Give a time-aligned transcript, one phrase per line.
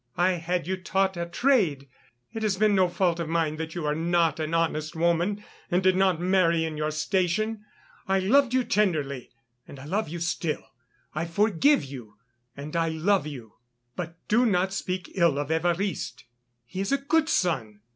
[0.17, 1.87] I had you taught a trade.
[2.33, 5.83] It has been no fault of mine that you are not an honest woman and
[5.83, 7.63] did not marry in your station.
[8.07, 9.29] I loved you tenderly
[9.67, 10.63] and I love you still.
[11.13, 12.15] I forgive you
[12.57, 13.57] and I love you.
[13.95, 16.23] But do not speak ill of Évariste.
[16.65, 17.81] He is a good son.